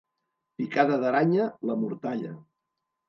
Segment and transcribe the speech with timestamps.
[0.61, 2.33] Picada d'aranya, la mortalla.